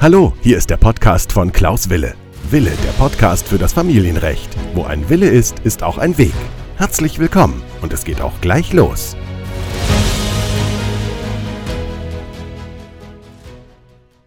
[0.00, 2.14] Hallo, hier ist der Podcast von Klaus Wille.
[2.50, 4.54] Wille, der Podcast für das Familienrecht.
[4.74, 6.34] Wo ein Wille ist, ist auch ein Weg.
[6.76, 9.16] Herzlich willkommen und es geht auch gleich los.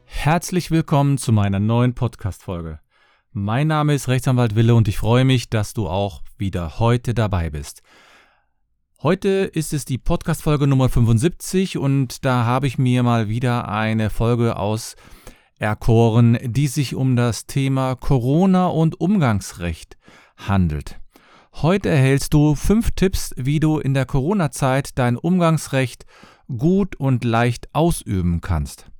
[0.05, 2.79] Herzlich willkommen zu meiner neuen Podcast-Folge.
[3.31, 7.51] Mein Name ist Rechtsanwalt Wille und ich freue mich, dass du auch wieder heute dabei
[7.51, 7.83] bist.
[9.03, 14.09] Heute ist es die Podcast-Folge Nummer 75 und da habe ich mir mal wieder eine
[14.09, 14.95] Folge aus
[15.59, 19.97] erkoren, die sich um das Thema Corona und Umgangsrecht
[20.37, 20.99] handelt.
[21.53, 26.05] Heute erhältst du fünf Tipps, wie du in der Corona-Zeit dein Umgangsrecht
[26.55, 28.91] gut und leicht ausüben kannst.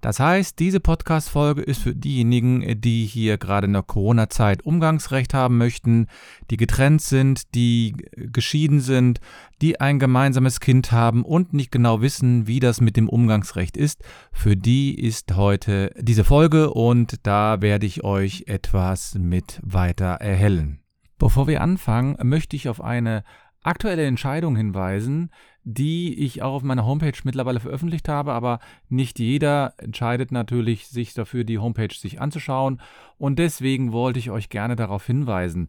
[0.00, 5.58] Das heißt, diese Podcast-Folge ist für diejenigen, die hier gerade in der Corona-Zeit Umgangsrecht haben
[5.58, 6.06] möchten,
[6.50, 9.20] die getrennt sind, die geschieden sind,
[9.60, 14.04] die ein gemeinsames Kind haben und nicht genau wissen, wie das mit dem Umgangsrecht ist.
[14.32, 20.80] Für die ist heute diese Folge und da werde ich euch etwas mit weiter erhellen.
[21.18, 23.24] Bevor wir anfangen, möchte ich auf eine
[23.62, 25.30] aktuelle Entscheidung hinweisen,
[25.70, 31.12] die ich auch auf meiner Homepage mittlerweile veröffentlicht habe, aber nicht jeder entscheidet natürlich, sich
[31.12, 32.80] dafür die Homepage sich anzuschauen
[33.18, 35.68] und deswegen wollte ich euch gerne darauf hinweisen.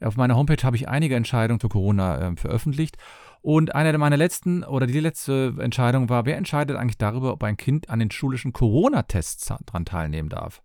[0.00, 2.98] Auf meiner Homepage habe ich einige Entscheidungen zu Corona äh, veröffentlicht
[3.40, 7.56] und eine meiner letzten oder die letzte Entscheidung war, wer entscheidet eigentlich darüber, ob ein
[7.56, 10.62] Kind an den schulischen Corona-Tests daran teilnehmen darf.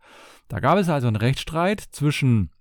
[0.50, 2.52] Da gab es also einen Rechtsstreit zwischen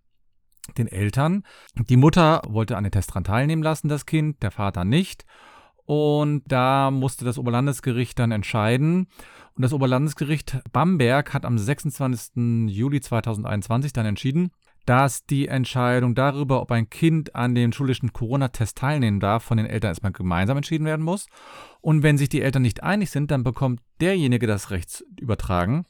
[0.78, 1.42] den Eltern.
[1.75, 5.27] Die Mutter wollte an den Test daran teilnehmen lassen, das Kind, der Vater nicht.
[5.87, 9.06] Und da musste das Oberlandesgericht dann entscheiden.
[9.55, 12.69] Und das Oberlandesgericht Bamberg hat am 26.
[12.69, 14.51] Juli 2021 dann entschieden,
[14.84, 19.67] dass die Entscheidung darüber, ob ein Kind an dem schulischen Corona-Test teilnehmen darf, von den
[19.67, 21.27] Eltern erstmal gemeinsam entschieden werden muss.
[21.81, 25.87] Und wenn sich die Eltern nicht einig sind, dann bekommt derjenige das Recht übertragen,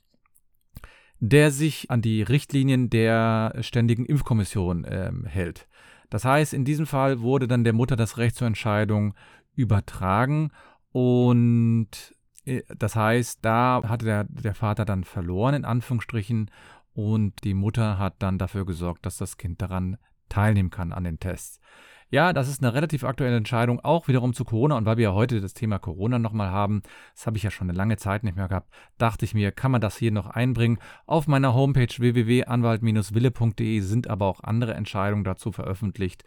[1.20, 5.68] der sich an die Richtlinien der Ständigen Impfkommission äh, hält.
[6.08, 9.14] Das heißt, in diesem Fall wurde dann der Mutter das Recht zur Entscheidung
[9.56, 10.52] übertragen
[10.92, 16.50] und äh, das heißt, da hatte der, der Vater dann verloren, in Anführungsstrichen,
[16.94, 19.98] und die Mutter hat dann dafür gesorgt, dass das Kind daran
[20.30, 21.60] teilnehmen kann an den Tests.
[22.08, 24.76] Ja, das ist eine relativ aktuelle Entscheidung, auch wiederum zu Corona.
[24.76, 26.82] Und weil wir ja heute das Thema Corona nochmal haben,
[27.14, 29.72] das habe ich ja schon eine lange Zeit nicht mehr gehabt, dachte ich mir, kann
[29.72, 30.78] man das hier noch einbringen.
[31.06, 36.24] Auf meiner Homepage www.anwalt-wille.de sind aber auch andere Entscheidungen dazu veröffentlicht.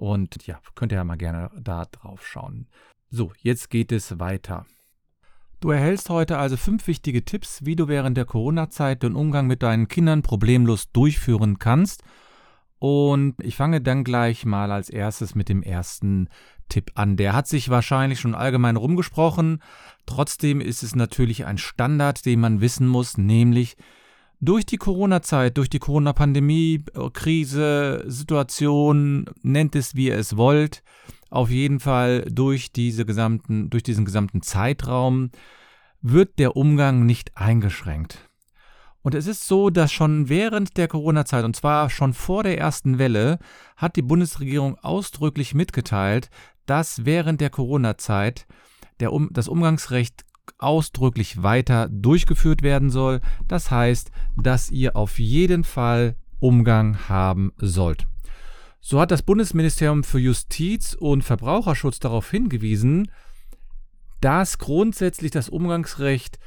[0.00, 2.66] Und ja, könnt ihr ja mal gerne da drauf schauen.
[3.10, 4.66] So, jetzt geht es weiter.
[5.60, 9.62] Du erhältst heute also fünf wichtige Tipps, wie du während der Corona-Zeit den Umgang mit
[9.62, 12.02] deinen Kindern problemlos durchführen kannst–
[12.80, 16.28] und ich fange dann gleich mal als erstes mit dem ersten
[16.70, 17.18] Tipp an.
[17.18, 19.62] Der hat sich wahrscheinlich schon allgemein rumgesprochen.
[20.06, 23.76] Trotzdem ist es natürlich ein Standard, den man wissen muss, nämlich
[24.40, 30.82] durch die Corona-Zeit, durch die Corona-Pandemie, Krise, Situation, nennt es wie ihr es wollt,
[31.30, 35.30] auf jeden Fall durch, diese gesamten, durch diesen gesamten Zeitraum
[36.02, 38.30] wird der Umgang nicht eingeschränkt.
[39.02, 42.98] Und es ist so, dass schon während der Corona-Zeit, und zwar schon vor der ersten
[42.98, 43.38] Welle,
[43.76, 46.28] hat die Bundesregierung ausdrücklich mitgeteilt,
[46.66, 48.46] dass während der Corona-Zeit
[49.08, 50.24] um, das Umgangsrecht
[50.58, 53.20] ausdrücklich weiter durchgeführt werden soll.
[53.48, 58.06] Das heißt, dass ihr auf jeden Fall Umgang haben sollt.
[58.80, 63.10] So hat das Bundesministerium für Justiz und Verbraucherschutz darauf hingewiesen,
[64.20, 66.38] dass grundsätzlich das Umgangsrecht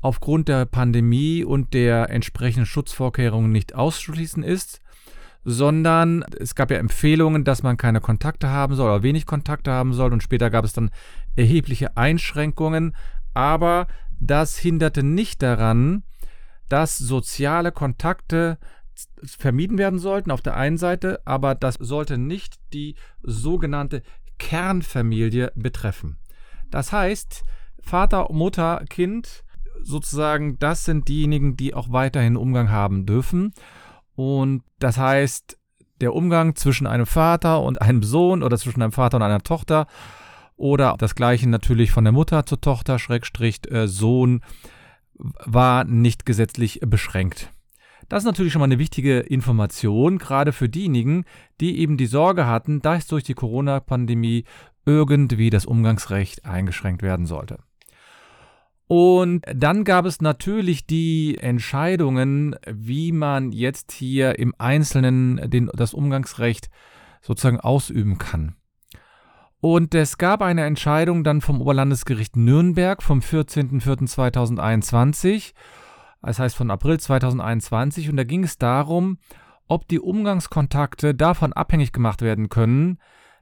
[0.00, 4.80] aufgrund der Pandemie und der entsprechenden Schutzvorkehrungen nicht auszuschließen ist,
[5.44, 9.92] sondern es gab ja Empfehlungen, dass man keine Kontakte haben soll oder wenig Kontakte haben
[9.92, 10.90] soll und später gab es dann
[11.36, 12.94] erhebliche Einschränkungen,
[13.34, 13.86] aber
[14.20, 16.04] das hinderte nicht daran,
[16.68, 18.58] dass soziale Kontakte
[19.24, 24.02] vermieden werden sollten auf der einen Seite, aber das sollte nicht die sogenannte
[24.38, 26.18] Kernfamilie betreffen.
[26.70, 27.44] Das heißt,
[27.80, 29.44] Vater, Mutter, Kind
[29.82, 33.52] sozusagen, das sind diejenigen, die auch weiterhin Umgang haben dürfen.
[34.14, 35.58] Und das heißt,
[36.00, 39.86] der Umgang zwischen einem Vater und einem Sohn oder zwischen einem Vater und einer Tochter
[40.56, 44.42] oder das gleiche natürlich von der Mutter zur Tochter, Schrägstrich äh, Sohn,
[45.16, 47.52] war nicht gesetzlich beschränkt.
[48.08, 51.24] Das ist natürlich schon mal eine wichtige Information, gerade für diejenigen,
[51.60, 54.44] die eben die Sorge hatten, dass durch die Corona-Pandemie
[54.84, 57.58] irgendwie das Umgangsrecht eingeschränkt werden sollte.
[58.86, 65.94] Und dann gab es natürlich die Entscheidungen, wie man jetzt hier im Einzelnen den, das
[65.94, 66.68] Umgangsrecht
[67.22, 68.56] sozusagen ausüben kann.
[69.64, 75.54] Und es gab eine Entscheidung dann vom Oberlandesgericht Nürnberg vom 14.04.2021.
[76.20, 79.16] das heißt von April 2021, und da ging es darum,
[79.66, 82.98] ob die Umgangskontakte davon abhängig gemacht werden können,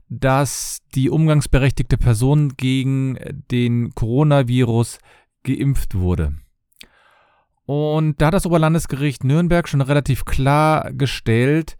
[0.07, 3.19] dass die umgangsberechtigte Person gegen
[3.51, 4.99] den Coronavirus
[5.43, 6.35] geimpft wurde.
[7.65, 11.75] Und da hat das Oberlandesgericht Nürnberg schon relativ klar gestellt,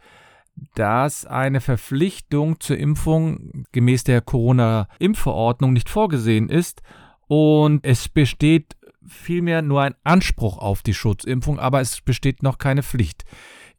[0.76, 6.82] dass eine Verpflichtung zur Impfung gemäß der Corona-Impfverordnung nicht vorgesehen ist
[7.28, 8.76] und es besteht
[9.08, 13.26] vielmehr nur ein Anspruch auf die Schutzimpfung, aber es besteht noch keine Pflicht.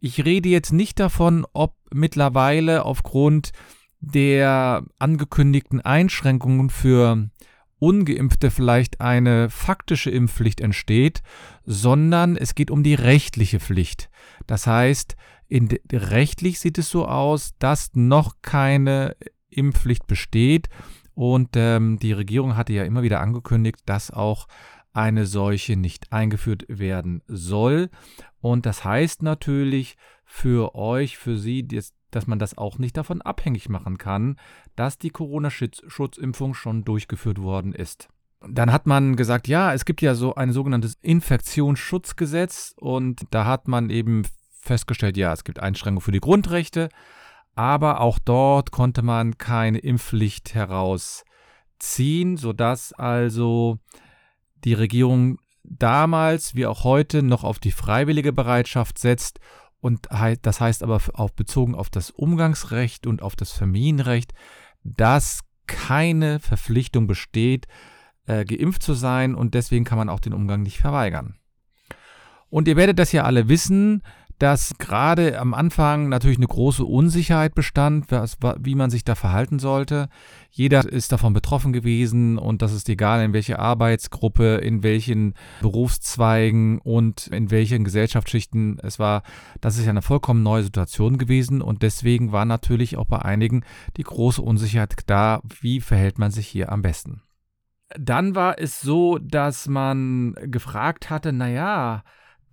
[0.00, 3.52] Ich rede jetzt nicht davon, ob mittlerweile aufgrund
[4.00, 7.30] der angekündigten Einschränkungen für
[7.78, 11.22] ungeimpfte vielleicht eine faktische Impfpflicht entsteht,
[11.64, 14.10] sondern es geht um die rechtliche Pflicht.
[14.46, 15.16] Das heißt,
[15.48, 19.16] in, rechtlich sieht es so aus, dass noch keine
[19.50, 20.68] Impfpflicht besteht
[21.14, 24.48] und ähm, die Regierung hatte ja immer wieder angekündigt, dass auch
[24.92, 27.90] eine solche nicht eingeführt werden soll.
[28.40, 33.68] Und das heißt natürlich für euch, für Sie, dass man das auch nicht davon abhängig
[33.68, 34.36] machen kann,
[34.76, 38.08] dass die Corona-Schutzimpfung schon durchgeführt worden ist.
[38.46, 43.68] Dann hat man gesagt, ja, es gibt ja so ein sogenanntes Infektionsschutzgesetz und da hat
[43.68, 44.22] man eben
[44.64, 46.88] festgestellt, ja, es gibt Einschränkungen für die Grundrechte,
[47.54, 53.78] aber auch dort konnte man keine Impfpflicht herausziehen, sodass also
[54.64, 59.38] die Regierung damals wie auch heute noch auf die freiwillige Bereitschaft setzt
[59.80, 60.08] und
[60.42, 64.32] das heißt aber auch bezogen auf das Umgangsrecht und auf das Familienrecht,
[64.82, 67.66] dass keine Verpflichtung besteht,
[68.26, 71.38] äh, geimpft zu sein und deswegen kann man auch den Umgang nicht verweigern.
[72.48, 74.02] Und ihr werdet das ja alle wissen,
[74.44, 79.58] dass gerade am Anfang natürlich eine große Unsicherheit bestand, was, wie man sich da verhalten
[79.58, 80.10] sollte.
[80.50, 85.32] Jeder ist davon betroffen gewesen und das ist egal, in welche Arbeitsgruppe, in welchen
[85.62, 89.22] Berufszweigen und in welchen Gesellschaftsschichten es war.
[89.62, 93.64] Das ist ja eine vollkommen neue Situation gewesen und deswegen war natürlich auch bei einigen
[93.96, 97.22] die große Unsicherheit da, wie verhält man sich hier am besten.
[97.98, 102.02] Dann war es so, dass man gefragt hatte, naja,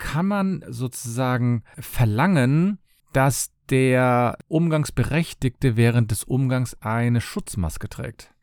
[0.01, 2.79] kann man sozusagen verlangen,
[3.13, 8.33] dass der Umgangsberechtigte während des Umgangs eine Schutzmaske trägt.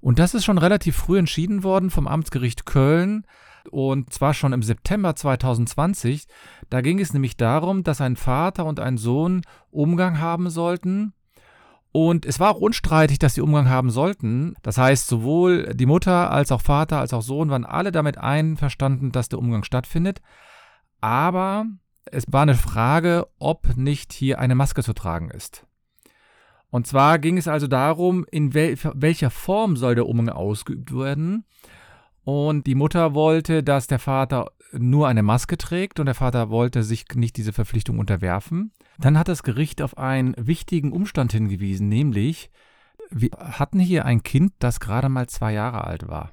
[0.00, 3.26] Und das ist schon relativ früh entschieden worden vom Amtsgericht Köln
[3.70, 6.26] und zwar schon im September 2020.
[6.70, 11.12] Da ging es nämlich darum, dass ein Vater und ein Sohn Umgang haben sollten.
[11.92, 14.54] Und es war auch unstreitig, dass sie Umgang haben sollten.
[14.62, 19.12] Das heißt, sowohl die Mutter als auch Vater als auch Sohn waren alle damit einverstanden,
[19.12, 20.22] dass der Umgang stattfindet
[21.00, 21.66] aber
[22.06, 25.66] es war eine Frage, ob nicht hier eine Maske zu tragen ist.
[26.70, 31.44] Und zwar ging es also darum, in wel welcher Form soll der Umgang ausgeübt werden.
[32.24, 36.82] Und die Mutter wollte, dass der Vater nur eine Maske trägt und der Vater wollte
[36.82, 38.72] sich nicht diese Verpflichtung unterwerfen.
[38.98, 42.50] Dann hat das Gericht auf einen wichtigen Umstand hingewiesen, nämlich
[43.10, 46.32] wir hatten hier ein Kind, das gerade mal zwei Jahre alt war.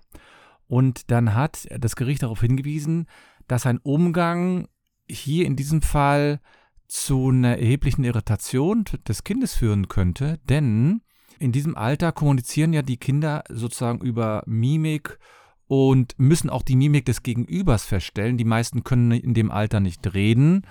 [0.68, 3.08] Und dann hat das Gericht darauf hingewiesen,
[3.48, 4.68] dass ein Umgang
[5.08, 6.40] hier in diesem Fall
[6.88, 11.02] zu einer erheblichen Irritation des Kindes führen könnte, denn
[11.40, 15.20] in diesem Alter kommunizieren ja die Kinder sozusagen über Mimik
[15.68, 18.38] und müssen auch die Mimik des Gegenübers feststellen.
[18.38, 20.66] Die meisten können in dem Alter nicht reden.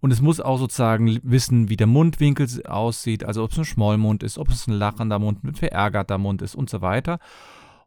[0.00, 4.22] Und es muss auch sozusagen wissen, wie der Mundwinkel aussieht, also ob es ein Schmollmund
[4.22, 7.20] ist, ob es ein lachender Mund, ein verärgerter Mund ist und so weiter.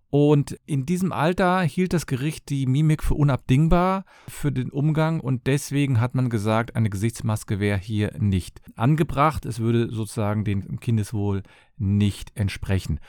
[0.09, 5.47] Und in diesem Alter hielt das Gericht die Mimik für unabdingbar für den Umgang und
[5.47, 9.45] deswegen hat man gesagt, eine Gesichtsmaske wäre hier nicht angebracht.
[9.45, 11.43] Es würde sozusagen dem Kindeswohl
[11.77, 12.99] nicht entsprechen.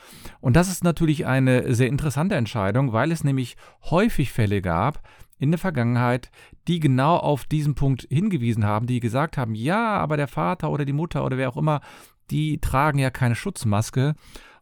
[0.41, 3.55] Und das ist natürlich eine sehr interessante Entscheidung, weil es nämlich
[3.89, 5.01] häufig Fälle gab
[5.37, 6.31] in der Vergangenheit,
[6.67, 10.83] die genau auf diesen Punkt hingewiesen haben, die gesagt haben, ja, aber der Vater oder
[10.83, 11.79] die Mutter oder wer auch immer,
[12.29, 14.15] die tragen ja keine Schutzmaske.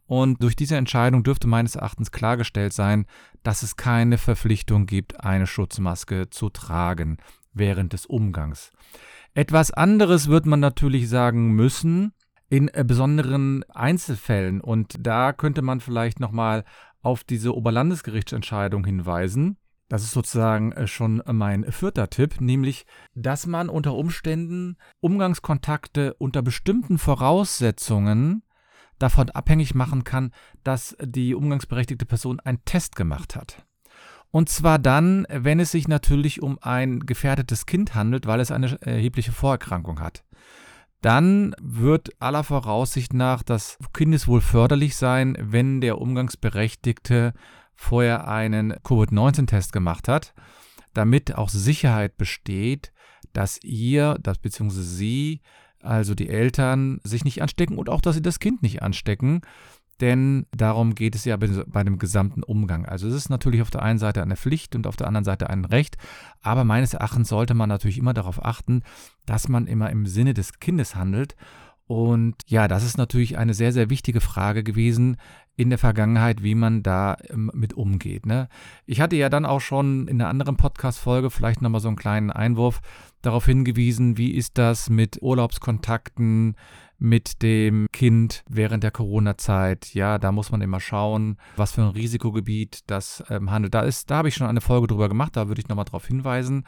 [0.08, 3.06] Und durch diese Entscheidung dürfte meines Erachtens klargestellt sein,
[3.44, 7.18] dass es keine Verpflichtung gibt, eine Schutzmaske zu tragen
[7.54, 8.72] während des Umgangs.
[9.34, 12.14] Etwas anderes wird man natürlich sagen müssen
[12.50, 16.64] in äh, besonderen Einzelfällen und da könnte man vielleicht noch mal
[17.02, 19.58] auf diese Oberlandesgerichtsentscheidung hinweisen.
[19.90, 22.86] Das ist sozusagen äh, schon mein vierter Tipp, nämlich,
[23.16, 28.44] dass man unter Umständen Umgangskontakte unter bestimmten Voraussetzungen
[29.00, 30.32] davon abhängig machen kann,
[30.64, 33.66] dass die umgangsberechtigte Person einen Test gemacht hat.
[34.32, 38.80] Und zwar dann, wenn es sich natürlich um ein gefährdetes Kind handelt, weil es eine
[38.82, 40.24] erhebliche Vorerkrankung hat.
[41.02, 47.34] Dann wird aller Voraussicht nach das Kindeswohl förderlich sein, wenn der Umgangsberechtigte
[47.76, 50.34] vorher einen Covid-19-Test gemacht hat.
[50.94, 52.92] damit auch Sicherheit besteht,
[53.32, 55.42] dass ihr, das beziehungsweise sie,
[55.82, 59.42] also die Eltern, sich nicht anstecken und auch, dass sie das Kind nicht anstecken.
[60.00, 62.86] Denn darum geht es ja bei dem gesamten Umgang.
[62.86, 65.50] Also es ist natürlich auf der einen Seite eine Pflicht und auf der anderen Seite
[65.50, 65.98] ein Recht.
[66.42, 68.84] Aber meines Erachtens sollte man natürlich immer darauf achten,
[69.26, 71.36] dass man immer im Sinne des Kindes handelt.
[71.88, 75.18] Und ja, das ist natürlich eine sehr, sehr wichtige Frage gewesen,
[75.56, 78.26] in der Vergangenheit, wie man da ähm, mit umgeht.
[78.26, 78.50] Ne?
[78.86, 82.30] Ich hatte ja dann auch schon in einer anderen Podcast-Folge vielleicht nochmal so einen kleinen
[82.30, 82.82] Einwurf
[83.22, 86.56] darauf hingewiesen, wie ist das mit Urlaubskontakten,
[87.00, 89.94] mit dem Kind während der Corona-Zeit.
[89.94, 93.74] Ja, da muss man immer schauen, was für ein Risikogebiet das ähm, handelt.
[93.74, 96.08] Da ist, da habe ich schon eine Folge drüber gemacht, da würde ich nochmal darauf
[96.08, 96.66] hinweisen,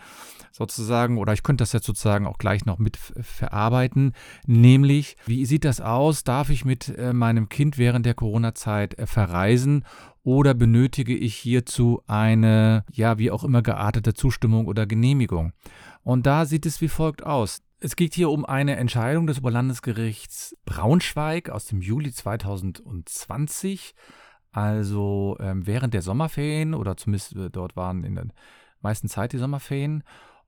[0.52, 4.14] sozusagen, oder ich könnte das jetzt sozusagen auch gleich noch mit verarbeiten.
[4.46, 6.24] Nämlich, wie sieht das aus?
[6.24, 9.86] Darf ich mit äh, meinem Kind während der Corona-Zeit äh, verreisen?
[10.24, 15.54] Oder benötige ich hierzu eine, ja, wie auch immer geartete Zustimmung oder Genehmigung?
[16.04, 17.62] Und da sieht es wie folgt aus.
[17.80, 23.96] Es geht hier um eine Entscheidung des Oberlandesgerichts Braunschweig aus dem Juli 2020,
[24.52, 28.28] also ähm, während der Sommerferien oder zumindest äh, dort waren in der
[28.82, 30.04] meisten Zeit die Sommerferien.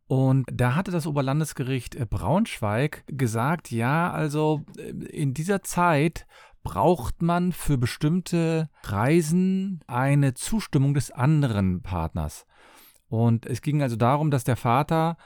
[0.08, 6.25] Und da hatte das Oberlandesgericht äh, Braunschweig gesagt, ja, also äh, in dieser Zeit
[6.63, 12.46] braucht man für bestimmte Reisen eine Zustimmung des anderen Partners.
[13.08, 15.17] Und es ging also darum, dass der Vater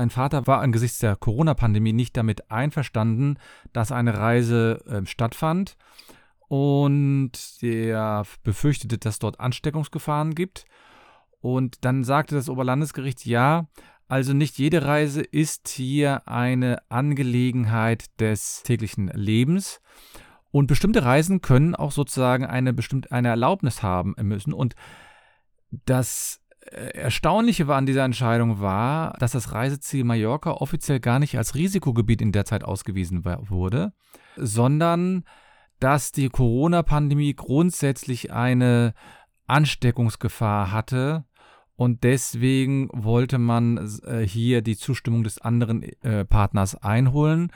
[0.00, 3.38] ein Vater war angesichts der Corona-Pandemie nicht damit einverstanden,
[3.72, 5.76] dass eine Reise äh, stattfand
[6.48, 10.64] und der befürchtete, dass dort Ansteckungsgefahren gibt.
[11.40, 13.68] Und dann sagte das Oberlandesgericht, ja,
[14.08, 19.80] also nicht jede Reise ist hier eine Angelegenheit des täglichen Lebens.
[20.50, 24.52] Und bestimmte Reisen können auch sozusagen eine bestimmte eine Erlaubnis haben müssen.
[24.52, 24.74] Und
[25.70, 31.54] das Erstaunliche war an dieser Entscheidung war, dass das Reiseziel Mallorca offiziell gar nicht als
[31.54, 33.92] Risikogebiet in der Zeit ausgewiesen wurde,
[34.36, 35.24] sondern
[35.78, 38.92] dass die Corona-Pandemie grundsätzlich eine
[39.46, 41.24] Ansteckungsgefahr hatte
[41.80, 47.50] und deswegen wollte man äh, hier die Zustimmung des anderen äh, Partners einholen.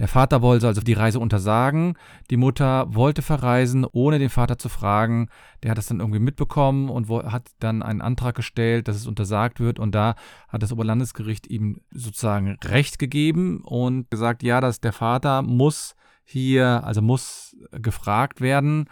[0.00, 1.94] Der Vater wollte also die Reise untersagen.
[2.30, 5.28] Die Mutter wollte verreisen, ohne den Vater zu fragen.
[5.62, 9.60] Der hat das dann irgendwie mitbekommen und hat dann einen Antrag gestellt, dass es untersagt
[9.60, 9.78] wird.
[9.78, 10.16] Und da
[10.48, 16.82] hat das Oberlandesgericht ihm sozusagen Recht gegeben und gesagt, ja, dass der Vater muss hier,
[16.82, 18.88] also muss gefragt werden.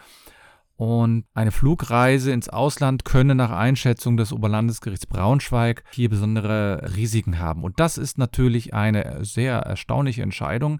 [0.78, 7.64] Und eine Flugreise ins Ausland könne nach Einschätzung des Oberlandesgerichts Braunschweig hier besondere Risiken haben.
[7.64, 10.78] Und das ist natürlich eine sehr erstaunliche Entscheidung,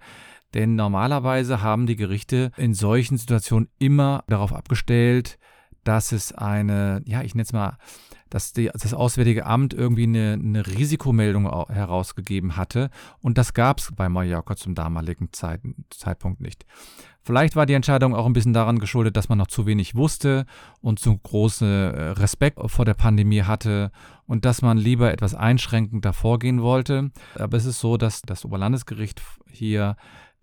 [0.55, 5.37] denn normalerweise haben die Gerichte in solchen Situationen immer darauf abgestellt,
[5.83, 7.77] dass es eine, ja, ich nenne es mal,
[8.31, 12.91] dass die, das Auswärtige Amt irgendwie eine, eine Risikomeldung herausgegeben hatte.
[13.21, 16.67] Und das gab es bei Mallorca zum damaligen Zeit, Zeitpunkt nicht.
[17.29, 20.47] Vielleicht war die Entscheidung auch ein bisschen daran geschuldet, dass man noch zu wenig wusste
[20.81, 23.91] und zu großen äh, Respekt vor der Pandemie hatte
[24.27, 27.11] und dass man lieber etwas einschränkender vorgehen wollte.
[27.35, 29.21] Aber es ist so, dass das Oberlandesgericht
[29.51, 29.97] hier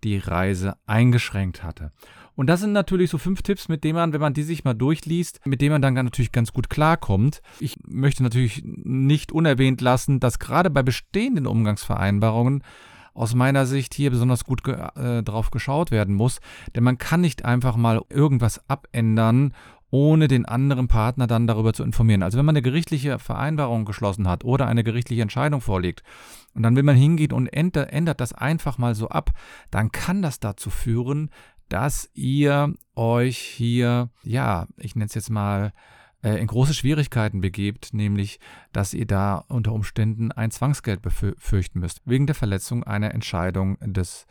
[0.04, 1.90] die Reise eingeschränkt hatte.
[2.36, 4.74] Und das sind natürlich so fünf Tipps, mit denen man, wenn man die sich mal
[4.74, 7.40] durchliest, mit denen man dann natürlich ganz gut klarkommt.
[7.60, 12.62] Ich möchte natürlich nicht unerwähnt lassen, dass gerade bei bestehenden Umgangsvereinbarungen
[13.14, 16.40] aus meiner Sicht hier besonders gut ge äh, drauf geschaut werden muss,
[16.74, 19.54] denn man kann nicht einfach mal irgendwas abändern
[19.90, 22.22] ohne den anderen Partner dann darüber zu informieren.
[22.22, 26.02] Also wenn man eine gerichtliche Vereinbarung geschlossen hat oder eine gerichtliche Entscheidung vorliegt
[26.54, 29.30] und dann will man hingehen und ändert das einfach mal so ab,
[29.70, 31.30] dann kann das dazu führen,
[31.68, 35.72] dass ihr euch hier, ja, ich nenne es jetzt mal,
[36.22, 38.40] äh, in große Schwierigkeiten begebt, nämlich,
[38.72, 44.26] dass ihr da unter Umständen ein Zwangsgeld befürchten müsst, wegen der Verletzung einer Entscheidung des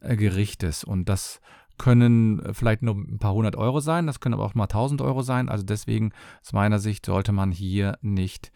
[0.00, 0.84] äh, Gerichtes.
[0.84, 1.40] Und das
[1.80, 5.22] können vielleicht nur ein paar hundert Euro sein, das können aber auch mal tausend Euro
[5.22, 5.48] sein.
[5.48, 8.52] Also deswegen aus meiner Sicht sollte man hier nicht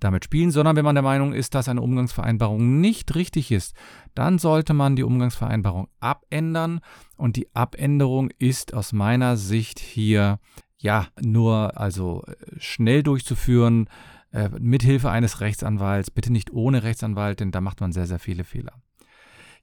[0.00, 3.76] damit spielen, sondern wenn man der Meinung ist, dass eine Umgangsvereinbarung nicht richtig ist,
[4.16, 6.80] dann sollte man die Umgangsvereinbarung abändern
[7.16, 10.40] und die Abänderung ist aus meiner Sicht hier
[10.76, 13.88] ja nur also äh, schnell durchzuführen
[14.32, 18.42] äh, mithilfe eines Rechtsanwalts, bitte nicht ohne Rechtsanwalt, denn da macht man sehr sehr viele
[18.42, 18.72] Fehler.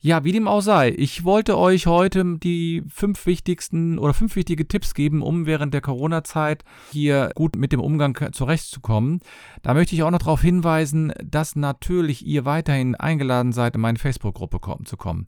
[0.04, 4.68] Ja, wie dem auch sei, ich wollte euch heute die fünf wichtigsten oder fünf wichtige
[4.68, 9.20] Tipps geben, um während der Corona-Zeit hier gut mit dem Umgang zurechtzukommen.
[9.62, 14.00] Da möchte ich auch noch darauf hinweisen, dass natürlich ihr weiterhin eingeladen seid, in meine
[14.00, 15.28] Facebook-Gruppe zu kommen.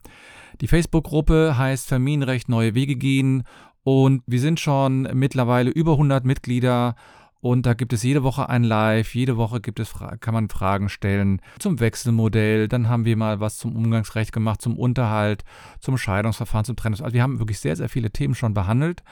[0.60, 3.44] Die Facebook-Gruppe heißt Familienrecht Neue Wege gehen
[3.84, 6.96] und wir sind schon mittlerweile über 100 Mitglieder
[7.44, 10.88] Und da gibt es jede Woche ein Live, jede Woche gibt es, kann man Fragen
[10.88, 12.68] stellen zum Wechselmodell.
[12.68, 15.44] Dann haben wir mal was zum Umgangsrecht gemacht, zum Unterhalt,
[15.78, 17.02] zum Scheidungsverfahren, zum Trennungs.
[17.02, 19.02] Also wir haben wirklich sehr, sehr viele Themen schon behandelt.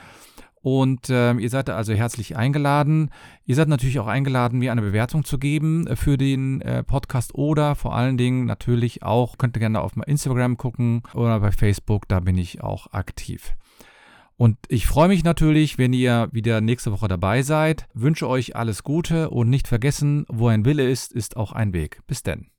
[0.63, 3.11] Und äh, ihr seid also herzlich eingeladen.
[3.45, 7.35] Ihr seid natürlich auch eingeladen, mir eine Bewertung zu geben äh, für den äh, Podcast
[7.35, 12.07] oder vor allen Dingen natürlich auch, könnt ihr gerne auf Instagram gucken oder bei Facebook,
[12.07, 13.53] da bin ich auch aktiv.
[14.37, 17.87] Und ich freue mich natürlich, wenn ihr wieder nächste Woche dabei seid.
[17.93, 22.01] Wünsche euch alles Gute und nicht vergessen, wo ein Wille ist, ist auch ein Weg.
[22.07, 22.52] Bis denn.